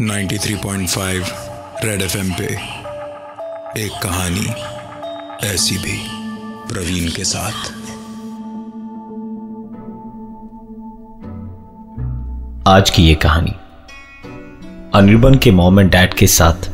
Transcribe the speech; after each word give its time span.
93.5 0.00 1.28
red 1.84 2.02
FM 2.02 2.32
पे 2.32 2.44
एक 3.84 3.92
कहानी 4.02 4.46
ऐसी 5.46 5.78
भी 5.78 5.96
प्रवीण 6.72 7.08
के 7.10 7.24
साथ। 7.24 7.52
आज 12.68 12.90
की 12.90 13.02
ये 13.02 13.14
कहानी 13.14 13.54
अनिर्बन 14.94 15.34
के 15.34 15.50
मॉम 15.50 15.80
एंड 15.80 15.90
डैड 15.90 16.14
के 16.14 16.26
साथ, 16.26 16.68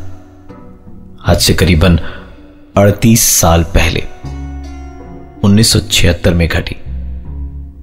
आज 1.25 1.41
से 1.41 1.55
करीबन 1.55 1.99
38 2.79 3.29
साल 3.41 3.65
पहले 3.65 4.01
1976 5.49 6.35
में 6.35 6.49
घटी। 6.49 6.77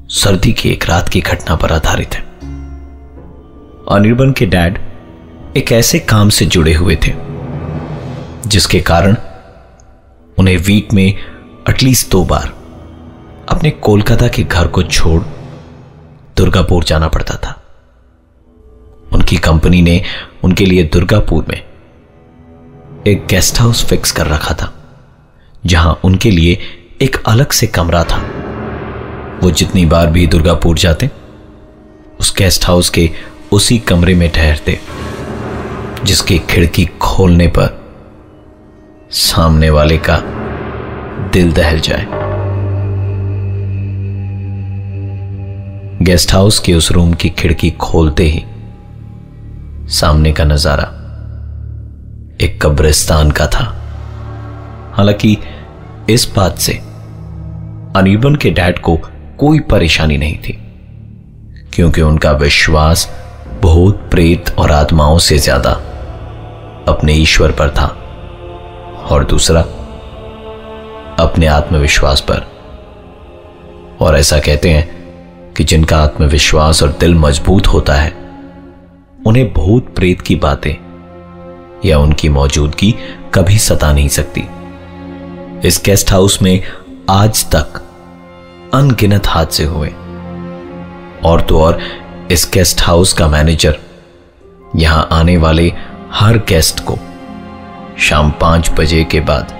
सर्दी 0.09 0.53
की 0.53 0.69
एक 0.69 0.89
रात 0.89 1.09
की 1.09 1.21
घटना 1.21 1.55
पर 1.55 1.71
आधारित 1.71 2.13
है। 2.13 2.21
अनिर्बन 3.91 4.31
के 4.31 4.45
डैड 4.45 4.88
एक 5.59 5.71
ऐसे 5.71 5.99
काम 5.99 6.29
से 6.29 6.45
जुड़े 6.45 6.73
हुए 6.73 6.95
थे, 6.95 7.11
जिसके 8.47 8.79
कारण 8.79 9.15
उन्हें 10.37 10.57
वीक 10.57 10.93
में 10.93 11.05
एटलीस्ट 11.05 12.09
दो 12.11 12.23
बार 12.25 12.53
अपने 13.49 13.71
कोलकाता 13.71 14.27
के 14.27 14.43
घर 14.43 14.67
को 14.67 14.83
छोड़ 14.83 15.21
दुर्गापुर 16.37 16.83
जाना 16.83 17.07
पड़ता 17.07 17.35
था। 17.35 17.51
उनकी 19.11 19.37
कंपनी 19.37 19.81
ने 19.81 20.01
उनके 20.43 20.65
लिए 20.65 20.83
दुर्गापुर 20.83 21.45
में 21.49 21.57
एक 23.07 23.25
गेस्ट 23.27 23.59
हाउस 23.59 23.85
फिक्स 23.85 24.11
कर 24.11 24.27
रखा 24.27 24.53
था, 24.53 24.73
जहाँ 25.65 25.99
उनके 26.03 26.31
लिए 26.31 26.57
एक 27.01 27.21
अलग 27.27 27.51
से 27.51 27.67
कमरा 27.67 28.03
था। 28.03 28.21
वो 29.43 29.51
जितनी 29.51 29.85
बार 29.85 30.07
भी 30.07 30.25
दुर्गापुर 30.27 30.77
जाते, 30.77 31.09
उस 32.19 32.33
गेस्ट 32.37 32.65
हाउस 32.65 32.89
के 32.89 33.09
उसी 33.51 33.77
कमरे 33.79 34.15
में 34.15 34.29
ठहरते। 34.31 34.79
जिसकी 36.05 36.37
खिड़की 36.49 36.85
खोलने 37.01 37.47
पर 37.47 37.77
सामने 39.11 39.69
वाले 39.69 39.97
का 39.99 40.21
दिल 41.33 41.51
दहल 41.51 41.79
जाए। 41.79 42.05
गेस्ट 46.01 46.33
हाउस 46.33 46.59
के 46.59 46.73
उस 46.73 46.91
रूम 46.91 47.13
की 47.13 47.29
खिड़की 47.29 47.71
खोलते 47.71 48.23
ही 48.25 48.43
सामने 49.89 50.31
का 50.31 50.43
नज़ारा 50.43 50.83
एक 52.41 52.59
कब्रिस्तान 52.61 53.31
का 53.31 53.47
था। 53.47 53.65
हालाँकि 54.95 55.37
इस 56.09 56.31
बात 56.35 56.57
से 56.57 56.73
अनिबन 57.97 58.35
के 58.35 58.49
डैड 58.51 58.79
को 58.79 58.95
कोई 59.39 59.59
परेशानी 59.59 60.17
नहीं 60.17 60.37
थी, 60.37 60.57
क्योंकि 61.73 62.01
उनका 62.01 62.31
विश्वास 62.31 63.07
भूत 63.61 64.09
प्रेत 64.11 64.49
और 64.59 64.71
आत्माओं 64.71 65.17
से 65.19 65.37
ज़्यादा 65.37 65.71
अपने 66.89 67.13
ईश्वर 67.13 67.51
पर 67.51 67.69
था 67.69 67.87
और 69.09 69.25
दूसरा 69.25 69.61
अपने 71.23 71.47
आत्मविश्वास 71.47 72.21
पर। 72.21 72.59
और 74.01 74.15
ऐसा 74.15 74.39
कहते 74.39 74.69
हैं 74.69 74.99
कि 75.53 75.63
जिनका 75.63 75.97
आत्मविश्वास 75.97 76.83
और 76.83 76.89
दिल 76.99 77.15
मज़बूत 77.15 77.67
होता 77.67 77.93
है, 77.93 78.09
उन्हें 79.25 79.53
भूत 79.53 79.95
प्रेत 79.95 80.21
की 80.21 80.35
बातें 80.35 80.89
या 81.85 81.99
उनकी 81.99 82.29
मौजूदगी 82.29 82.95
कभी 83.33 83.57
सता 83.57 83.93
नहीं 83.93 84.09
सकती। 84.09 84.43
इस 85.67 85.81
गेस्ट 85.85 86.11
हाउस 86.11 86.41
में 86.41 86.63
आज 87.09 87.45
तक 87.55 87.81
अनगिनत 88.73 89.27
हादसे 89.27 89.63
हुए। 89.63 89.89
और 91.25 91.41
तो 91.41 91.61
और, 91.61 91.79
इस 92.31 92.51
गेस्ट 92.53 92.81
हाउस 92.81 93.13
का 93.13 93.27
मैनेजर 93.27 93.79
यहाँ 94.75 95.07
आने 95.11 95.37
वाले 95.37 95.73
हर 96.13 96.37
गेस्ट 96.37 96.79
को 96.79 96.97
शाम 97.99 98.31
पाँच 98.31 98.69
बजे 98.69 99.03
के 99.03 99.19
बाद 99.19 99.53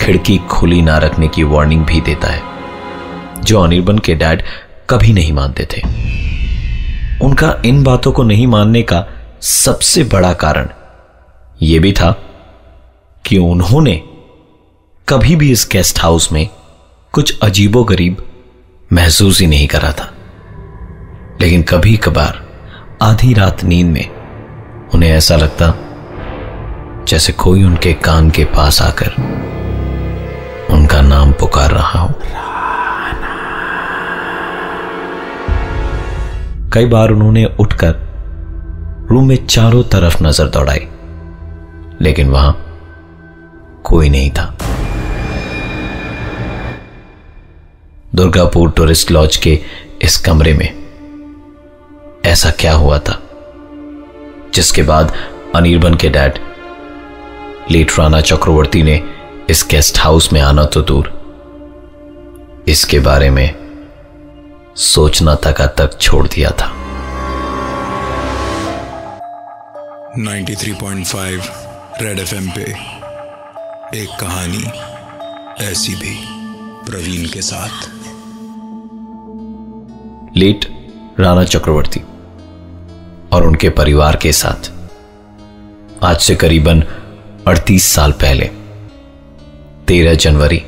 खिड़की 0.00 0.38
खुली 0.38 0.82
ना 0.82 0.98
रखने 0.98 1.28
की 1.28 1.42
वार्निंग 1.42 1.84
भी 1.84 2.00
देता 2.00 2.28
है, 2.28 2.42
जो 3.44 3.60
अनिर्बन 3.60 3.98
के 3.98 4.14
डैड 4.14 4.42
कभी 4.90 5.12
नहीं 5.12 5.32
मानते 5.32 5.64
थे। 5.64 5.82
उनका 7.24 7.62
इन 7.64 7.82
बातों 7.82 8.12
को 8.12 8.22
नहीं 8.22 8.46
मानने 8.46 8.82
का 8.82 9.06
सबसे 9.42 10.04
बड़ा 10.04 10.32
कारण 10.34 10.68
यह 11.62 11.80
भी 11.80 11.92
था 11.92 12.12
कि 13.24 13.38
उन्होंने 13.38 14.02
कभी 15.08 15.36
भी 15.36 15.50
इस 15.52 15.68
गेस्ट 15.72 16.00
हाउस 16.00 16.32
में 16.32 16.48
कुछ 17.12 17.38
अजीबो 17.42 17.84
गरीब 17.84 18.24
महसूस 18.92 19.40
ही 19.40 19.46
नहीं 19.46 19.66
करा 19.66 19.92
था। 19.92 20.12
लेकिन 21.40 21.62
कभी 21.62 21.96
कभार 21.96 22.42
आधी 23.02 23.34
रात 23.34 23.64
नींद 23.64 23.86
में 23.86 24.19
उन्हें 24.94 25.10
ऐसा 25.10 25.36
लगता 25.36 25.74
जैसे 27.08 27.32
कोई 27.32 27.62
उनके 27.64 27.92
कान 27.92 28.30
के 28.30 28.44
पास 28.44 28.80
आकर 28.82 29.14
उनका 30.70 31.00
नाम 31.02 31.32
पुकार 31.32 31.70
रहा 31.70 32.00
हो। 32.00 32.08
कई 36.72 36.86
बार 36.86 37.10
उन्होंने 37.10 37.44
उठकर 37.60 37.94
रूम 39.10 39.28
में 39.28 39.46
चारों 39.46 39.82
तरफ़ 39.84 40.22
नज़र 40.22 40.48
दौड़ाई, 40.48 40.86
लेकिन 42.00 42.28
वहाँ 42.28 42.52
कोई 43.84 44.08
नहीं 44.08 44.30
था। 44.30 44.44
दुर्गापुर 48.14 48.70
टूरिस्ट 48.70 49.10
लॉज 49.10 49.36
के 49.36 49.58
इस 50.02 50.16
कमरे 50.18 50.52
में 50.52 50.68
ऐसा 52.24 52.50
क्या 52.50 52.72
हुआ 52.72 52.98
था? 52.98 53.20
जिसके 54.60 54.82
बाद 54.82 55.14
अनिर्बन 55.56 55.94
के 55.94 56.08
डैड 56.08 56.38
लेट 57.70 57.98
राणा 57.98 58.20
चक्रवर्ती 58.20 58.82
ने 58.82 59.04
इस 59.50 59.68
गेस्ट 59.70 59.98
हाउस 59.98 60.32
में 60.32 60.40
आना 60.40 60.64
तो 60.64 60.82
दूर। 60.82 61.20
इसके 62.68 62.98
बारे 62.98 63.30
में 63.30 63.54
सोचना 64.76 65.34
तक 65.34 65.74
तक 65.78 65.98
छोड़ 66.00 66.28
दिया 66.28 66.50
था। 66.50 66.66
93.5 70.18 71.40
रेड 72.02 72.18
एफएम 72.18 72.50
पे 72.50 72.62
एक 74.02 74.08
कहानी 74.20 74.64
ऐसी 75.64 75.94
भी 75.94 76.24
प्रवीण 76.90 77.28
के 77.28 77.42
साथ। 77.42 77.90
लेट 80.36 80.88
राणा 81.20 81.44
चक्रवर्ती। 81.44 82.00
और 83.32 83.46
उनके 83.46 83.68
परिवार 83.70 84.16
के 84.16 84.32
साथ। 84.32 84.70
आज 86.04 86.20
से 86.20 86.34
करीबन 86.34 86.82
38 87.48 87.84
साल 87.86 88.12
पहले 88.12 88.50
13 89.88 90.14
जनवरी 90.14 90.62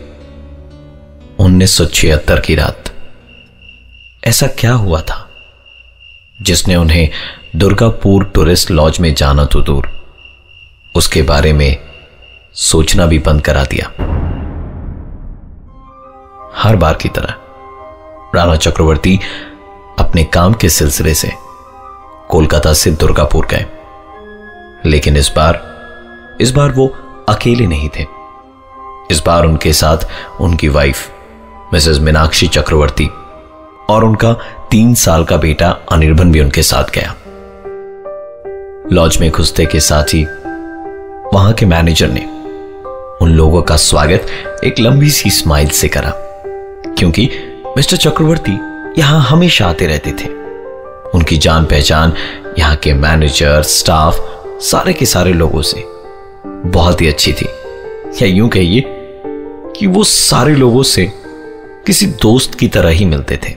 1976 1.38 2.40
की 2.40 2.54
रात, 2.54 2.92
ऐसा 4.24 4.46
क्या 4.58 4.72
हुआ 4.72 5.00
था 5.00 5.28
जिसने 6.38 6.76
उन्हें 6.76 7.08
दुर्गापुर 7.56 8.24
टूरिस्ट 8.24 8.70
लॉज 8.70 9.00
में 9.00 9.12
जाना 9.14 9.44
तो 9.44 9.60
दूर, 9.60 9.88
उसके 10.96 11.22
बारे 11.22 11.52
में 11.52 11.76
सोचना 12.54 13.06
भी 13.06 13.18
बंद 13.18 13.42
करा 13.42 13.64
दिया। 13.64 13.86
हर 16.54 16.76
बार 16.76 16.94
की 16.94 17.08
तरह, 17.08 17.34
राणा 18.34 18.56
चक्रवर्ती 18.56 19.18
अपने 19.98 20.24
काम 20.24 20.54
के 20.54 20.68
सिलसिले 20.68 21.14
से 21.14 21.32
कोलकाता 22.32 22.72
से 22.72 22.91
दुर्गापुर 22.91 23.47
गए। 23.47 23.66
लेकिन 24.87 25.16
इस 25.16 25.31
बार 25.37 25.60
इस 26.41 26.50
बार 26.50 26.70
वो 26.70 26.87
अकेले 27.28 27.66
नहीं 27.66 27.88
थे। 27.88 28.06
इस 29.10 29.22
बार 29.26 29.44
उनके 29.44 29.72
साथ 29.72 30.06
उनकी 30.41 30.69
वाइफ 30.69 31.10
मिसेस 31.72 31.98
मीनाक्षी 31.98 32.48
चक्रवर्ती 32.48 33.06
और 33.91 34.04
उनका 34.04 34.32
तीन 34.71 34.94
साल 34.94 35.25
का 35.25 35.37
बेटा 35.37 35.71
अनिर्बन 35.92 36.32
भी 36.32 36.41
उनके 36.41 36.62
साथ 36.62 36.84
गया। 36.84 37.15
लॉज 38.92 39.18
में 39.21 39.30
घुसते 39.30 39.66
के 39.66 39.80
साथ 39.80 40.15
ही 40.15 40.24
वहाँ 41.34 41.53
के 41.53 41.66
मैनेजर 41.66 42.09
ने 42.09 42.24
उन 43.22 43.30
लोगों 43.30 43.62
का 43.62 43.77
स्वागत 43.77 44.27
एक 44.65 44.80
लंबी 44.80 45.10
सी 45.10 45.30
स्माइल 45.30 45.68
से 45.68 45.89
करा, 45.89 46.12
क्योंकि 46.98 47.30
मिस्टर 47.77 47.97
चक्रवर्ती 47.97 48.53
यहाँ 49.01 49.21
हमेशा 49.21 49.66
आते 49.66 49.86
रहते 49.86 50.12
थे। 50.12 50.41
उनकी 51.14 51.36
जान 51.36 51.64
पहचान, 51.64 52.12
यहाँ 52.59 52.76
के 52.76 52.94
मैनेजर, 52.94 53.62
स्टाफ, 53.62 54.44
सारे 54.60 54.92
के 54.92 55.06
सारे 55.06 55.32
लोगों 55.32 55.62
से। 55.62 55.84
बहुत 56.70 57.00
ही 57.00 57.09
अच्छी 57.09 57.32
थी। 57.32 57.47
या 58.22 58.26
यूँ 58.26 58.48
कहिए 58.48 58.84
कि 59.76 59.86
वो 59.86 60.04
सारे 60.04 60.54
लोगों 60.54 60.82
से 60.82 61.12
किसी 61.86 62.06
दोस्त 62.06 62.54
की 62.54 62.68
तरह 62.68 62.88
ही 62.88 63.04
मिलते 63.04 63.36
थे। 63.36 63.50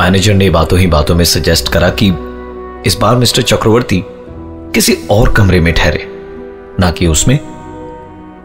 मैनेजर 0.00 0.34
ने 0.34 0.50
बातों 0.50 0.78
ही 0.78 0.86
बातों 0.86 1.14
में 1.14 1.24
सजेस्ट 1.24 1.68
करा 1.68 1.90
कि 2.02 2.06
इस 2.86 2.96
बार 3.00 3.16
मिस्टर 3.16 3.42
चक्रवर्ती 3.42 4.04
किसी 4.74 4.98
और 5.10 5.32
कमरे 5.32 5.60
में 5.60 5.74
ठहरे, 5.74 6.06
ना 6.80 6.90
कि 6.90 7.06
उसमें, 7.06 7.38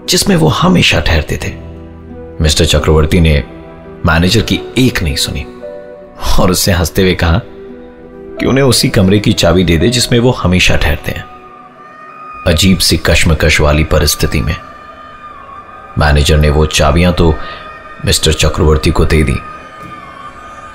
जिसमें 0.09 0.35
वो 0.35 0.47
हमेशा 0.47 0.99
ठहरते 0.99 1.37
थे। 1.37 1.53
मिस्टर 2.41 2.65
चक्रवर्ती 2.65 3.19
ने 3.19 3.43
मैनेजर 4.05 4.41
की 4.41 4.59
एक 4.77 5.03
नहीं 5.03 5.15
सुनी। 5.15 5.45
और 6.39 6.51
उससे 6.51 6.71
हँसते 6.71 7.01
हुए 7.01 7.13
कहा, 7.15 7.42
कि 8.39 8.45
उन्हें 8.45 8.63
उसी 8.63 8.89
कमरे 8.89 9.19
की 9.19 9.33
चाबी 9.33 9.63
दे 9.63 9.77
दे 9.77 9.89
जिसमें 9.89 10.19
वो 10.19 10.31
हमेशा 10.31 10.75
ठहरते 10.75 11.12
हैं। 11.12 11.25
अजीब 12.48 12.77
सी 12.77 12.98
कश्मकश 12.98 13.60
वाली 13.62 13.83
परिस्थिति 13.83 14.42
में। 14.42 14.56
मैनेजर 15.98 16.38
ने 16.38 16.50
वो 16.50 16.65
चाबियाँ 16.65 17.13
तो 17.13 17.33
मिस्टर 18.06 18.33
चक्रवर्ती 18.33 18.92
को 18.92 19.06
दे 19.06 19.21
दी, 19.24 19.38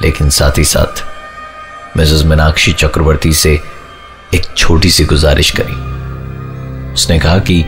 लेकिन 0.02 0.30
साथ 0.30 0.58
ही 0.58 0.64
साथ 0.64 1.04
मिसेस 1.96 2.22
मीनाक्षी 2.22 2.72
चक्रवर्ती 2.72 3.32
से 3.32 3.60
एक 4.34 4.46
छोटी 4.56 4.90
सी 4.90 5.04
गुजारिश 5.04 5.50
करी। 5.50 6.92
उसने 6.92 7.18
कहा 7.18 7.38
कि 7.38 7.64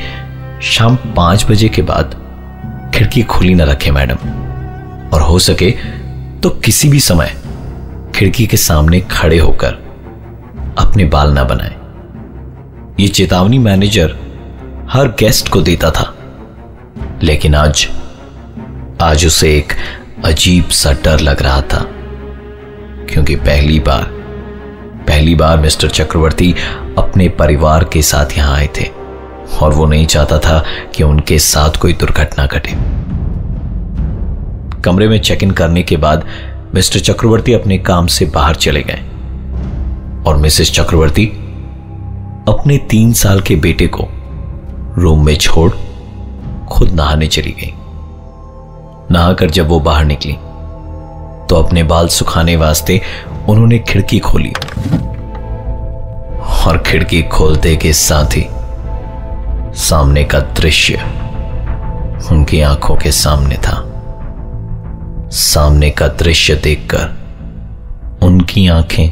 शाम 0.62 0.96
पाँच 1.16 1.44
बजे 1.50 1.68
के 1.68 1.82
बाद 1.82 2.14
खिड़की 2.94 3.22
खुली 3.22 3.54
ना 3.54 3.64
रखे, 3.64 3.90
मैडम, 3.90 4.16
और 5.14 5.20
हो 5.22 5.38
सके 5.38 5.70
तो 6.42 6.50
किसी 6.64 6.88
भी 6.88 7.00
समय 7.00 7.39
खिड़की 8.14 8.46
के 8.46 8.56
सामने 8.56 9.00
खड़े 9.00 9.38
होकर 9.38 9.74
अपने 10.78 11.04
बाल 11.04 11.32
ना 11.32 11.44
बनाए। 11.44 11.76
ये 13.00 13.08
चेतावनी 13.08 13.58
मैनेजर 13.58 14.16
हर 14.90 15.08
गेस्ट 15.18 15.48
को 15.48 15.60
देता 15.62 15.90
था। 15.90 16.14
लेकिन 17.22 17.54
आज 17.54 17.88
आज 19.02 19.26
उसे 19.26 19.56
एक 19.58 19.72
अजीब 20.24 20.68
सा 20.68 20.92
डर 21.04 21.20
लग 21.20 21.42
रहा 21.42 21.60
था, 21.62 21.84
क्योंकि 23.08 23.36
पहली 23.36 23.78
बार 23.80 24.04
पहली 25.08 25.34
बार 25.34 25.58
मिस्टर 25.58 25.90
चक्रवर्ती 25.90 26.54
अपने 26.98 27.28
परिवार 27.28 27.84
के 27.84 28.02
साथ 28.02 28.36
यहाँ 28.36 28.56
आए 28.56 28.68
थे 28.80 28.86
और 29.60 29.72
वो 29.72 29.86
नहीं 29.86 30.06
चाहता 30.06 30.38
था 30.38 30.62
कि 30.94 31.02
उनके 31.02 31.38
साथ 31.38 31.76
कोई 31.76 31.92
दुर्घटना 31.92 32.46
घटे। 32.46 32.74
कमरे 34.82 35.08
में 35.08 35.18
चेक 35.20 35.42
इन 35.42 35.50
करने 35.50 35.82
के 35.82 35.96
बाद 35.96 36.24
मिस्टर 36.74 37.00
चक्रवर्ती 37.00 37.52
अपने 37.52 37.78
काम 37.78 38.06
से 38.06 38.24
बाहर 38.24 38.54
चले 38.54 38.82
गए 38.82 39.00
और 40.26 40.36
मिसेस 40.36 40.70
चक्रवर्ती 40.72 41.26
अपने 42.48 42.76
तीन 42.78 43.12
साल 43.12 43.40
के 43.40 43.56
बेटे 43.56 43.86
को 43.86 44.06
रूम 44.98 45.26
में 45.26 45.36
छोड़ 45.36 45.70
खुद 46.66 46.92
नहाने 46.92 47.26
चली 47.26 47.50
गई। 47.50 47.72
नहाकर 49.10 49.50
जब 49.50 49.68
वो 49.68 49.80
बाहर 49.80 50.04
निकली 50.04 50.32
तो 51.46 51.56
अपने 51.56 51.82
बाल 51.82 52.08
सुखाने 52.08 52.56
वास्ते 52.56 53.00
उन्होंने 53.48 53.78
खिड़की 53.78 54.18
खोली 54.18 54.52
और 56.66 56.82
खिड़की 56.86 57.22
खोलते 57.22 57.76
के 57.76 57.92
साथ 57.92 58.36
ही 58.36 58.46
सामने 59.80 60.24
का 60.24 60.38
दृश्य 60.38 61.02
उनकी 62.32 62.60
आँखों 62.60 62.96
के 62.96 63.12
सामने 63.12 63.56
था। 63.56 63.89
सामने 65.30 65.90
का 65.90 66.08
दृश्य 66.08 66.54
देखकर 66.54 67.20
उनकी 68.22 68.68
आँखें 68.68 69.10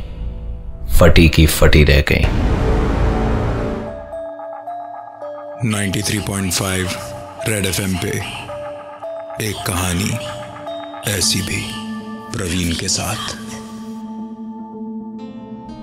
फटी 0.87 1.29
की 1.29 1.47
फटी 1.47 1.85
रह 1.85 2.01
गई। 2.01 2.25
93.5 5.71 6.97
रेड 7.49 7.67
एफएम 7.67 7.97
पे 7.97 8.09
एक 9.49 9.57
कहानी 9.67 10.11
ऐसी 11.11 11.43
भी 11.43 11.71
प्रवीण 12.37 12.75
के 12.75 12.89
साथ। 12.89 13.37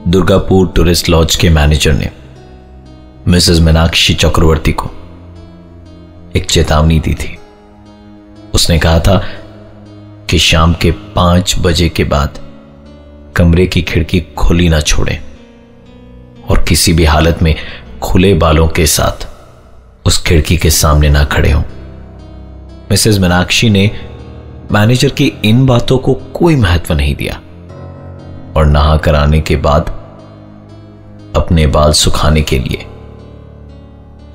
दुर्गापुर 0.08 0.68
टूरिस्ट 0.76 1.10
लॉज 1.10 1.36
के 1.36 1.50
मैनेजर 1.50 1.94
ने 1.94 2.12
मिसेस 3.28 3.60
मीनाक्षी 3.60 4.14
चक्रवर्ती 4.14 4.72
को 4.72 4.92
एक 6.36 6.48
चेतावनी 6.50 7.00
दी 7.00 7.14
थी। 7.14 7.38
उसने 8.54 8.80
कहा 8.80 9.00
था 9.00 9.28
कि 10.30 10.40
शाम 10.40 10.74
के 10.74 10.92
पाँच 10.92 11.56
बजे 11.60 11.90
के 11.90 12.04
बाद 12.04 12.40
कमरे 13.36 13.68
की 13.68 13.82
खिड़की 13.82 14.20
खुली 14.38 14.70
ना 14.70 14.80
छोड़ें 14.82 15.20
और 16.50 16.64
किसी 16.64 16.94
भी 16.94 17.06
हालत 17.06 17.44
में 17.44 17.56
खुले 18.04 18.34
बालों 18.34 18.68
के 18.68 18.86
साथ 18.86 19.28
उस 20.06 20.24
खिड़की 20.24 20.58
के 20.58 20.70
सामने 20.70 21.10
ना 21.10 21.24
खड़े 21.24 21.52
हों। 21.52 21.64
मिसेस 22.92 23.18
मीनाक्षी 23.18 23.70
ने 23.70 23.92
मैनेजर 24.72 25.10
की 25.10 25.34
इन 25.46 25.66
बातों 25.66 25.98
को 25.98 26.14
कोई 26.14 26.56
महत्व 26.56 26.94
नहीं 26.94 27.16
दिया 27.16 27.34
और 28.58 28.66
नहा 28.66 28.98
कर 28.98 29.16
आने 29.16 29.42
के 29.42 29.56
बाद 29.56 29.90
अपने 31.36 31.68
बाल 31.68 31.92
सुखाने 31.92 32.42
के 32.42 32.60
लिए 32.60 32.86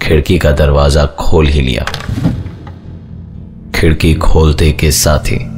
खिड़की 0.02 0.38
का 0.38 0.50
दरवाज़ा 0.52 1.06
खोल 1.06 1.46
ही 1.46 1.60
लिया। 1.60 1.84
खिड़की 3.74 4.14
खोलते 4.14 4.72
के 4.72 4.90
साथ 4.90 5.18
ही 5.18 5.49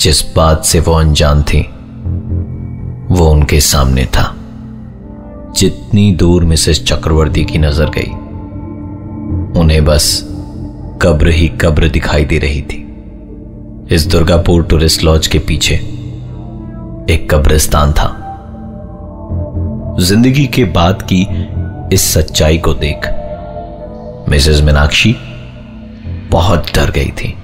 जिस 0.00 0.22
बात 0.34 0.64
से 0.64 0.80
वो 0.80 0.92
अनजान 0.92 1.42
थी, 1.42 1.60
वो 3.10 3.26
उनके 3.26 3.60
सामने 3.60 4.04
था। 4.06 4.22
जितनी 5.56 6.12
दूर 6.14 6.44
मिसेस 6.44 6.82
चक्रवर्ती 6.84 7.44
की 7.44 7.58
नज़र 7.58 7.90
गई, 7.90 8.10
उन्हें 9.60 9.84
बस 9.84 10.06
कब्र 11.02 11.30
ही 11.30 11.48
कब्र 11.48 11.88
दिखाई 11.88 12.24
दे 12.24 12.38
रही 12.38 12.62
थी। 12.62 12.78
इस 13.94 14.06
दुर्गापुर 14.06 14.62
टूरिस्ट 14.62 15.04
लॉज 15.04 15.26
के 15.26 15.38
पीछे 15.38 15.74
एक 17.14 17.28
कब्रिस्तान 17.30 17.92
था। 17.92 18.08
ज़िंदगी 20.00 20.46
के 20.46 20.64
बाद 20.64 21.02
की 21.12 21.22
इस 21.94 22.02
सच्चाई 22.14 22.58
को 22.58 22.74
देख 22.74 23.10
मिसेस 24.28 24.60
मीनाक्षी 24.60 25.14
बहुत 26.30 26.74
डर 26.74 26.90
गई 26.90 27.10
थी। 27.10 27.34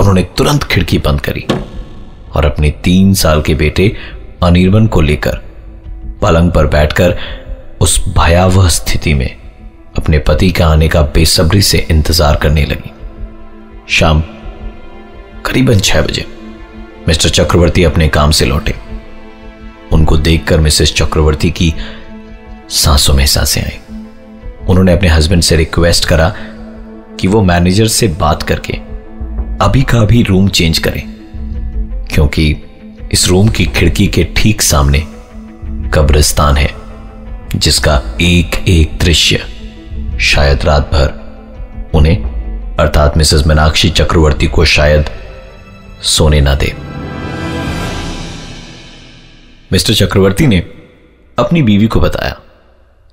उन्होंने 0.00 0.22
तुरंत 0.36 0.64
खिड़की 0.64 0.98
बंद 0.98 1.20
करी 1.20 1.46
और 2.34 2.44
अपने 2.44 2.70
तीन 2.84 3.12
साल 3.14 3.42
के 3.42 3.54
बेटे 3.54 3.96
अनिर्बन 4.42 4.86
को 4.86 5.00
लेकर 5.00 5.40
पलंग 6.22 6.50
पर 6.52 6.66
बैठकर 6.66 7.16
उस 7.80 7.98
भयावह 8.08 8.68
स्थिति 8.68 9.14
में 9.14 9.30
अपने 9.96 10.18
पति 10.18 10.50
का 10.50 10.66
आने 10.66 10.88
का 10.88 11.02
बेसब्री 11.14 11.62
से 11.62 11.78
इंतज़ार 11.90 12.36
करने 12.36 12.64
लगी। 12.66 12.92
शाम 13.88 14.20
करीबन 15.46 15.80
छह 15.80 16.02
बजे 16.02 16.26
मिस्टर 17.08 17.28
चक्रवर्ती 17.28 17.84
अपने 17.84 18.08
काम 18.08 18.30
से 18.30 18.46
लौटे। 18.46 18.74
उनको 19.92 20.16
देखकर 20.18 20.60
मिसेस 20.60 20.94
चक्रवर्ती 20.94 21.50
की 21.50 21.72
सांसों 22.70 23.14
में 23.14 23.26
साँसें 23.26 23.62
आई। 23.62 23.78
उन्होंने 24.68 24.92
अपने 24.92 25.08
हस्बैंड 25.08 25.42
से 25.42 25.56
रिक्वेस्ट 25.56 26.04
करा 26.04 26.32
कि 27.20 27.28
वो 27.28 27.42
मैनेजर 27.42 27.86
से 27.88 28.08
बात 28.20 28.42
करके 28.42 28.89
अभी 29.60 29.82
का 29.82 29.98
अभी 30.00 30.22
रूम 30.22 30.48
चेंज 30.48 30.78
करें, 30.78 31.02
क्योंकि 32.06 32.44
इस 33.12 33.26
रूम 33.28 33.48
की 33.48 33.64
खिड़की 33.66 34.06
के 34.06 34.22
ठीक 34.36 34.62
सामने 34.62 34.98
कब्रिस्तान 35.94 36.56
है, 36.56 36.68
जिसका 37.56 37.96
एक 38.20 38.54
एक 38.68 38.96
दृश्य 38.98 39.46
शायद 40.20 40.64
रात 40.64 40.90
भर 40.92 41.90
उन्हें, 41.94 42.76
अर्थात 42.76 43.16
मिसेस 43.16 43.46
मीनाक्षी 43.46 43.90
चक्रवर्ती 43.90 44.46
को 44.46 44.64
शायद 44.64 45.10
सोने 46.02 46.40
ना 46.40 46.54
दे। 46.54 46.72
मिस्टर 49.72 49.94
चक्रवर्ती 49.94 50.46
ने 50.46 50.58
अपनी 51.38 51.62
बीवी 51.62 51.86
को 51.86 52.00
बताया 52.00 52.38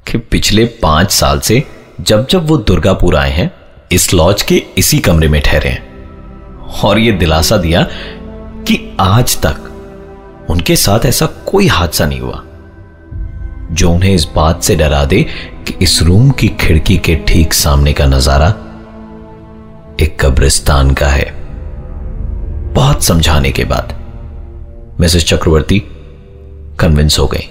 कि 0.05 0.17
पिछले 0.17 0.65
पाँच 0.83 1.11
साल 1.11 1.39
से 1.39 1.63
जब 2.01 2.27
जब 2.27 2.47
वो 2.47 2.57
दुर्गापुर 2.57 3.15
आए 3.15 3.31
हैं, 3.31 3.51
इस 3.91 4.13
लॉज 4.13 4.41
के 4.41 4.63
इसी 4.77 4.99
कमरे 4.99 5.27
में 5.27 5.41
ठहरे 5.41 5.69
हैं। 5.69 5.86
और 6.83 6.99
ये 6.99 7.11
दिलासा 7.11 7.57
दिया 7.57 7.87
कि 8.67 8.97
आज 8.99 9.37
तक 9.45 10.47
उनके 10.49 10.75
साथ 10.75 11.05
ऐसा 11.05 11.25
कोई 11.25 11.67
हादसा 11.67 12.05
नहीं 12.05 12.19
हुआ। 12.19 12.43
जो 13.71 13.91
उन्हें 13.91 14.13
इस 14.13 14.27
बात 14.35 14.63
से 14.63 14.75
डरा 14.75 15.03
दे 15.05 15.21
कि 15.67 15.73
इस 15.81 16.01
रूम 16.01 16.29
की 16.31 16.47
खिड़की 16.47 16.97
के 16.97 17.15
ठीक 17.27 17.53
सामने 17.53 17.93
का 17.93 18.05
नज़ारा 18.05 18.47
एक 20.01 20.17
कब्रिस्तान 20.21 20.93
का 20.93 21.07
है। 21.07 21.29
बहुत 22.73 23.03
समझाने 23.03 23.51
के 23.51 23.63
बाद 23.63 23.93
मिसेस 24.99 25.25
चक्रवर्ती 25.25 25.79
कन्विंस 26.79 27.19
हो 27.19 27.27
गई 27.27 27.49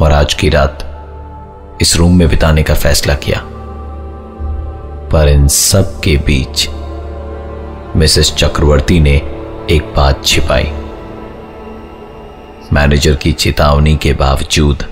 और 0.00 0.12
आज 0.12 0.34
की 0.34 0.48
रात 0.48 1.78
इस 1.82 1.96
रूम 1.96 2.18
में 2.18 2.28
बिताने 2.28 2.62
का 2.62 2.74
फैसला 2.74 3.14
किया। 3.14 3.42
पर 5.12 5.28
इन 5.28 5.48
सब 5.48 6.00
के 6.00 6.16
बीच 6.16 6.68
मिसेस 7.96 8.32
चक्रवर्ती 8.34 9.00
ने 9.00 9.14
एक 9.70 9.92
बात 9.96 10.24
छिपाई। 10.24 10.64
मैनेजर 12.72 13.14
की 13.14 13.32
चेतावनी 13.32 13.96
के 13.96 14.12
बावजूद, 14.12 14.84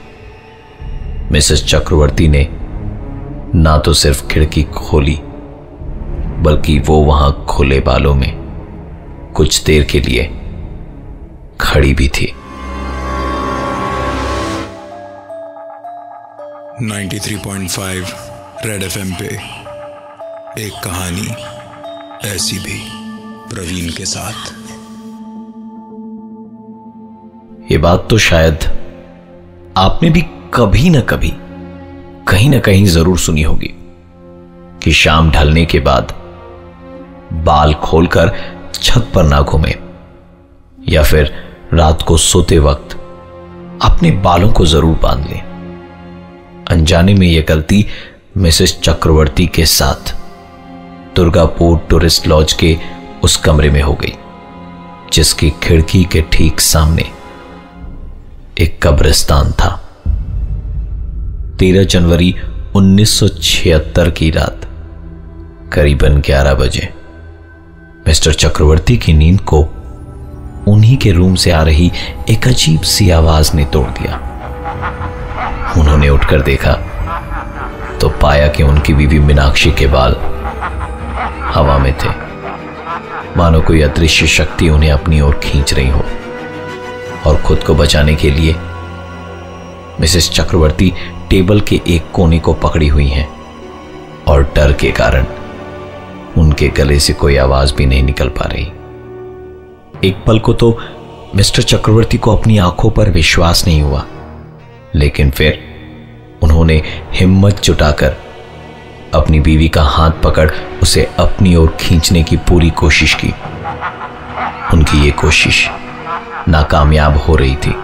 मिसेस 1.32 1.64
चक्रवर्ती 1.64 2.28
ने 2.28 2.49
ना 3.54 3.76
तो 3.78 3.92
सिर्फ़ 3.92 4.26
खिड़की 4.28 4.62
खोली, 4.62 5.18
बल्कि 6.42 6.78
वो 6.78 6.96
वहाँ 7.00 7.44
खुले 7.49 7.80
बालों 7.80 8.14
में 8.14 8.32
कुछ 9.37 9.62
देर 9.64 9.84
के 9.84 10.00
लिए 10.00 10.25
खड़ी 11.61 11.94
भी 11.94 12.08
थी। 12.08 12.32
93.5 16.82 18.14
रेड 18.66 18.82
एफएम 18.82 19.12
पे 19.12 19.34
एक 20.64 20.73
कहानी। 20.84 21.63
ऐसी 22.25 22.59
भी 22.59 22.78
प्रवीण 23.49 23.90
के 23.93 24.04
साथ। 24.04 24.52
ये 27.71 27.78
बात 27.78 28.07
तो 28.11 28.19
शायद 28.19 28.64
आपने 29.78 30.11
भी 30.11 30.21
कभी 30.54 30.90
ना 30.90 31.00
कभी, 31.02 31.33
कहीं 32.28 32.49
ना 32.50 32.59
कहीं 32.59 32.85
ज़रूर 32.87 33.19
सुनी 33.19 33.43
होगी 33.43 33.71
कि 34.83 34.93
शाम 34.93 35.31
ढलने 35.31 35.64
के 35.64 35.81
बाद 35.81 36.14
बाल 37.45 37.75
खोलकर 37.75 38.35
छत 38.75 39.11
पर 39.14 39.25
ना 39.25 39.40
घूमे 39.43 39.75
या 40.88 41.02
फिर 41.02 41.33
रात 41.75 42.02
को 42.02 42.16
सोते 42.16 42.59
वक्त 42.61 42.97
अपने 43.85 44.11
बालों 44.23 44.52
को 44.52 44.66
ज़रूर 44.66 44.99
बाँध 45.02 45.26
लें। 45.26 45.40
अनजाने 46.71 47.14
में 47.14 47.26
यह 47.26 47.45
गलती 47.49 47.87
मिसेस 48.37 48.78
चक्रवर्ती 48.83 49.47
के 49.47 49.66
साथ 49.69 50.16
दुर्गापुर 51.16 51.76
टूरिस्ट 51.90 52.26
लॉज 52.26 52.52
के 52.52 52.76
उस 53.23 53.37
कमरे 53.37 53.71
में 53.71 53.83
हो 53.83 53.94
गई, 53.94 54.12
जिसकी 55.12 55.50
खिड़की 55.62 56.04
के 56.04 56.23
ठीक 56.33 56.61
सामने 56.61 57.04
एक 58.61 58.78
कब्रिस्तान 58.83 59.52
था। 59.52 59.71
तेरह 61.59 61.85
जनवरी 61.85 62.35
1976 62.76 64.11
की 64.11 64.30
रात, 64.30 64.66
करीबन 65.73 66.21
11 66.21 66.54
बजे, 66.54 66.92
मिस्टर 68.09 68.35
चक्रवर्ती 68.35 68.97
की 68.97 69.12
नींद 69.12 69.40
को 69.40 69.61
उन्हीं 70.68 70.97
के 70.97 71.12
रूम 71.12 71.35
से 71.35 71.50
आ 71.50 71.62
रही 71.62 71.90
एक 72.30 72.49
अजीब 72.49 72.80
सी 72.80 73.11
आवाज़ 73.11 73.56
ने 73.56 73.64
तोड़ 73.64 73.88
दिया। 73.88 74.21
उन्होंने 75.78 76.09
उठकर 76.09 76.40
देखा 76.40 76.73
तो 78.00 78.09
पाया 78.23 78.49
कि 78.49 78.62
उनकी 78.62 78.94
बीवी 78.94 79.18
मीनाक्षी 79.18 79.73
के 79.73 79.87
बाल 79.87 80.16
हवा 81.54 81.78
में 81.78 81.92
थे। 81.94 82.08
मानो 83.37 83.61
कोई 83.61 83.80
अदृश्य 83.82 84.26
शक्ति 84.26 84.68
उन्हें 84.68 84.90
अपनी 84.90 85.20
ओर 85.20 85.34
खींच 85.34 85.75
रही 85.75 85.88
हो। 85.88 86.04
और 87.26 87.37
खुद 87.42 87.62
को 87.62 87.75
बचाने 87.75 88.14
के 88.14 88.30
लिए 88.30 88.54
मिसेस 90.00 90.30
चक्रवर्ती 90.30 90.92
टेबल 91.30 91.61
के 91.61 91.80
एक 91.88 92.11
कोने 92.11 92.38
को 92.38 92.52
पकड़ी 92.54 92.88
हुई 92.88 93.06
हैं 93.06 93.28
और 94.25 94.42
डर 94.56 94.73
के 94.73 94.90
कारण 94.92 95.26
उनके 96.38 96.68
गले 96.68 96.99
से 97.00 97.12
कोई 97.12 97.37
आवाज़ 97.37 97.75
भी 97.75 97.87
नहीं 97.87 98.02
निकल 98.02 98.28
पा 98.28 98.44
रही। 98.44 98.64
एक 100.08 100.25
पल 100.26 100.38
को 100.38 100.52
तो 100.52 100.78
मिस्टर 101.37 101.62
चक्रवर्ती 101.62 102.18
को 102.18 102.37
अपनी 102.37 102.58
आँखों 102.58 102.90
पर 102.90 103.11
विश्वास 103.11 103.66
नहीं 103.66 103.82
हुआ, 103.82 104.04
लेकिन 104.94 105.30
फिर 105.30 105.58
उन्होंने 106.42 106.82
हिम्मत 107.12 107.61
जुटाकर 107.61 108.16
अपनी 109.14 109.40
बीवी 109.40 109.68
का 109.68 109.83
हाथ 109.85 110.11
पकड़ 110.23 110.50
उसे 110.83 111.09
अपनी 111.18 111.54
ओर 111.56 111.76
खींचने 111.80 112.23
की 112.23 112.37
पूरी 112.49 112.71
कोशिश 112.73 113.14
की। 113.14 113.33
उनकी 114.73 115.04
ये 115.04 115.11
कोशिश 115.12 115.68
नाकामयाब 116.49 117.16
हो 117.18 117.37
रही 117.37 117.56
थी, 117.56 117.75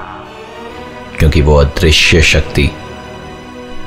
क्योंकि 1.18 1.42
वो 1.42 1.56
अदृश्य 1.56 2.22
शक्ति 2.22 2.70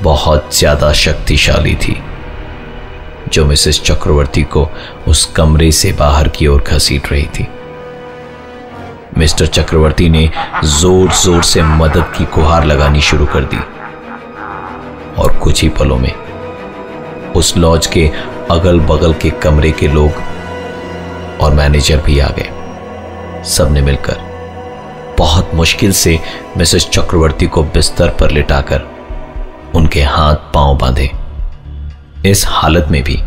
बहुत 0.01 0.55
ज़्यादा 0.55 0.91
शक्तिशाली 0.95 1.75
थी, 1.77 1.97
जो 3.29 3.45
मिसेस 3.45 3.81
चक्रवर्ती 3.81 4.43
को 4.45 4.67
उस 5.07 5.25
कमरे 5.35 5.71
से 5.71 5.91
बाहर 5.93 6.27
की 6.29 6.47
ओर 6.47 6.63
घसीट 6.63 7.11
रही 7.11 7.27
थी। 7.29 7.47
मिस्टर 9.17 9.47
चक्रवर्ती 9.47 10.09
ने 10.09 10.29
ज़ोर 10.65 11.11
ज़ोर 11.13 11.43
से 11.43 11.61
मदद 11.61 12.13
की 12.17 12.25
गुहार 12.35 12.65
लगानी 12.65 13.01
शुरू 13.01 13.25
कर 13.25 13.43
दी 13.45 13.57
और 15.21 15.37
कुछ 15.37 15.61
ही 15.63 15.69
पलों 15.69 15.97
में 15.97 16.11
उस 17.35 17.55
लॉज 17.57 17.87
के 17.87 18.09
अगल 18.51 18.79
बगल 18.79 19.13
के 19.13 19.29
कमरे 19.29 19.71
के 19.71 19.87
लोग 19.87 20.21
और 21.41 21.53
मैनेजर 21.53 22.01
भी 22.01 22.19
आ 22.19 22.29
गए। 22.29 23.43
सबने 23.43 23.81
मिलकर 23.81 24.17
बहुत 25.17 25.51
मुश्किल 25.53 25.91
से 25.91 26.19
मिसेस 26.57 26.87
चक्रवर्ती 26.89 27.47
को 27.47 27.63
बिस्तर 27.63 28.09
पर 28.09 28.31
लिटाकर 28.31 28.81
उनके 29.75 30.01
हाथ 30.01 30.35
पाँव 30.53 30.77
बांधे। 30.77 31.09
इस 32.25 32.45
हालत 32.47 32.87
में 32.91 33.03
भी 33.03 33.17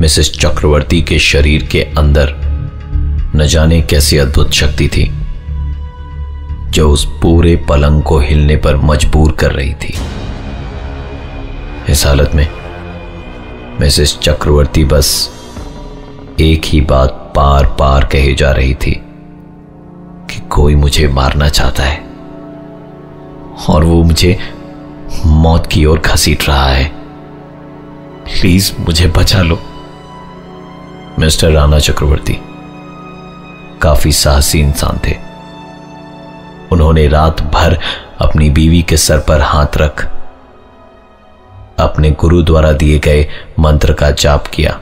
मिसेस 0.00 0.32
चक्रवर्ती 0.32 1.02
के 1.02 1.18
शरीर 1.18 1.64
के 1.64 1.82
अंदर 1.98 2.34
न 3.36 3.46
जाने 3.46 3.80
कैसी 3.82 4.18
अद्भुत 4.18 4.52
शक्ति 4.52 4.88
थी, 4.88 5.10
जो 6.70 6.90
उस 6.90 7.04
पूरे 7.22 7.56
पलंग 7.68 8.02
को 8.02 8.18
हिलने 8.18 8.56
पर 8.56 8.76
मजबूर 8.76 9.32
कर 9.32 9.52
रही 9.52 9.74
थी। 9.74 9.94
इस 11.88 12.06
हालत 12.06 12.34
में 12.34 12.46
मिसेस 13.80 14.18
चक्रवर्ती 14.22 14.84
बस 14.84 15.30
एक 16.40 16.62
ही 16.64 16.80
बात 16.80 17.32
पार 17.36 17.66
पार 17.66 18.04
कही 18.04 18.34
जा 18.34 18.52
रही 18.52 18.74
थी 18.74 18.90
कि 20.30 20.40
कोई 20.48 20.74
मुझे 20.74 21.08
मारना 21.08 21.48
चाहता 21.48 21.82
है 21.82 21.98
और 23.68 23.84
वो 23.84 24.02
मुझे 24.02 24.38
मौत 25.26 25.66
की 25.66 25.84
ओर 25.84 25.98
घसीट 25.98 26.48
रहा 26.48 26.66
है। 26.66 26.88
प्लीज़ 28.24 28.72
मुझे 28.80 29.06
बचा 29.06 29.42
लो। 29.42 29.58
मिस्टर 31.18 31.50
राणा 31.50 31.78
चक्रवर्ती, 31.78 32.38
काफ़ी 33.82 34.12
साहसी 34.12 34.60
इंसान 34.60 35.00
थे। 35.08 35.16
उन्होंने 36.72 37.08
रात 37.08 37.42
भर 37.42 37.78
अपनी 38.20 38.50
बीवी 38.50 38.82
के 38.82 38.96
सर 38.96 39.18
पर 39.18 39.40
हाथ 39.40 39.76
रख 39.76 40.21
अपने 41.78 42.10
गुरु 42.10 42.42
द्वारा 42.42 42.72
दिए 42.72 42.98
गए 42.98 43.28
मंत्र 43.58 43.92
का 43.92 44.10
जाप 44.10 44.46
किया। 44.46 44.80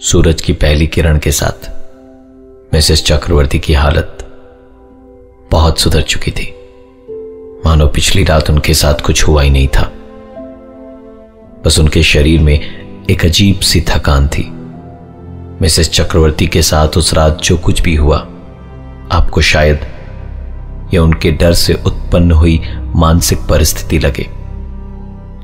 सूरज 0.00 0.42
की 0.42 0.52
पहली 0.52 0.86
किरण 0.86 1.18
के 1.18 1.32
साथ 1.32 1.70
मिसेस 2.74 3.04
चक्रवर्ती 3.04 3.58
की 3.58 3.74
हालत 3.74 4.18
बहुत 5.50 5.78
सुधर 5.78 6.02
चुकी 6.02 6.30
थी। 6.30 6.54
मानो 7.66 7.86
पिछली 7.86 8.24
रात 8.24 8.50
उनके 8.50 8.74
साथ 8.74 8.94
कुछ 8.94 9.28
हुआ 9.28 9.42
ही 9.42 9.50
नहीं 9.50 9.68
था। 9.68 9.92
बस 11.64 11.78
उनके 11.78 12.02
शरीर 12.02 12.40
में 12.40 12.60
एक 13.10 13.24
अजीब 13.24 13.60
सी 13.60 13.80
थकान 13.80 14.28
थी। 14.28 14.50
मिसेस 15.62 15.90
चक्रवर्ती 15.90 16.46
के 16.46 16.62
साथ 16.62 16.88
उस 16.88 17.14
रात 17.14 17.38
जो 17.38 17.56
कुछ 17.56 17.82
भी 17.82 17.96
हुआ, 17.96 18.18
आपको 19.12 19.40
शायद 19.40 19.80
यह 20.94 21.00
उनके 21.00 21.32
डर 21.32 21.52
से 21.52 21.74
उत्पन्न 21.74 22.32
हुई 22.32 22.62
मानसिक 22.78 23.38
परिस्थिति 23.38 23.98
लगे। 23.98 24.41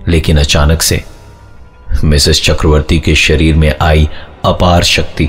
लेकिन 0.08 0.38
अचानक 0.38 0.82
से 0.82 1.02
मिसेस 2.04 2.42
चक्रवर्ती 2.42 2.98
के 3.00 3.14
शरीर 3.14 3.54
में 3.54 3.74
आई 3.82 4.08
अपार 4.44 4.82
शक्ति, 4.84 5.28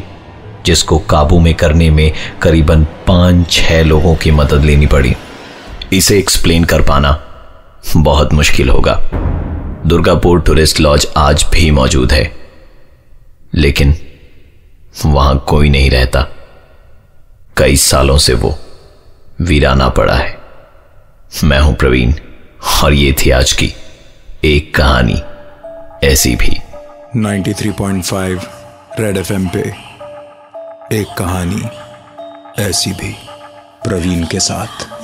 जिसको 0.66 0.98
काबू 1.10 1.40
में 1.40 1.54
करने 1.54 1.90
में 1.90 2.12
करीबन 2.42 2.84
पाँच 3.08 3.52
छह 3.52 3.82
लोगों 3.84 4.16
की 4.16 4.32
मदद 4.32 4.66
लेनी 4.66 4.86
पड़ी। 4.88 5.16
इसे 5.94 6.18
एक्सप्लेन 6.20 6.64
कर 6.64 6.82
पाना 6.82 7.12
बहुत 7.98 8.34
मुश्किल 8.34 8.70
होगा। 8.70 8.94
दुर्गापुर 9.86 10.42
टूरिस्ट 10.42 10.80
लॉज 10.80 11.08
आज 11.18 11.46
भी 11.54 11.70
मौजूद 11.72 12.12
है, 12.12 12.32
लेकिन 13.54 13.96
वहाँ 15.06 15.38
कोई 15.48 15.70
नहीं 15.70 15.90
रहता। 15.90 16.28
कई 17.58 17.76
सालों 17.78 18.18
से 18.18 18.34
वो 18.34 18.58
वीराना 19.42 19.88
पड़ा 19.90 20.14
है। 20.14 20.38
मैं 21.44 21.60
हूँ 21.60 21.76
प्रवीण, 21.76 22.14
और 22.84 22.94
ये 22.94 23.14
थी 23.16 23.30
आज 23.32 23.54
की 23.54 23.74
एक 24.44 24.76
कहानी, 24.76 25.22
ऐसी 26.08 26.36
भी। 26.36 26.62
93.5 27.16 28.40
रेड 29.00 29.18
एफएम 29.18 29.48
पे, 29.48 29.60
एक 30.96 31.08
कहानी, 31.18 31.62
ऐसी 32.62 32.92
भी, 32.92 33.16
प्रवीण 33.84 34.26
के 34.26 34.40
साथ। 34.40 34.99